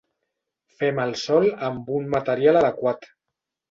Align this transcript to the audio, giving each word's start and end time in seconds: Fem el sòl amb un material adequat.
Fem 0.79 1.03
el 1.05 1.13
sòl 1.25 1.47
amb 1.69 1.95
un 2.01 2.11
material 2.19 2.63
adequat. 2.67 3.11